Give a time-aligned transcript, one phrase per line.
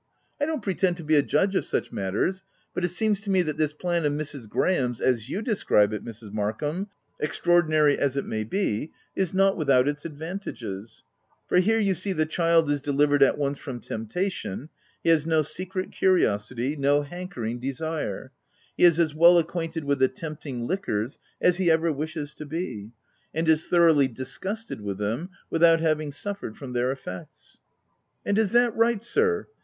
[0.39, 2.41] I don't pretend to be a judge of such matters,
[2.73, 4.49] but it seems to me, that this plan of Mrs.
[4.49, 6.33] Graham's, as you describe it, Mrs.
[6.33, 6.87] Markham,
[7.19, 11.03] extraordinary as it may be, is not without its advantages;
[11.47, 14.69] for here you see, the child is delivered at once from temptation;
[15.03, 18.31] he has no secret curiosity, no hankering desire;
[18.75, 22.89] he is as well acquainted with the tempting liquors as he ever wishes to be;
[23.35, 23.93] and is OF WILDFELL HALL.
[23.93, 27.59] 77 thoroughly disgusted with them without having suffered from their effects.'*
[28.25, 29.45] "And is that right, sir?